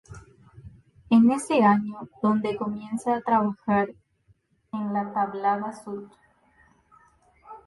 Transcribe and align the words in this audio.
Es 1.11 1.11
en 1.11 1.29
ese 1.29 1.61
año 1.63 2.09
donde 2.23 2.57
comienza 2.57 3.15
a 3.17 3.21
trabajar 3.21 3.89
en 4.73 4.93
la 4.93 5.13
"Tablada 5.13 5.73
Suite". 5.83 6.11